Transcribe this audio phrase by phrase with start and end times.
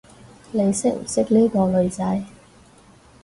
[0.51, 2.25] 你識唔識呢個女仔？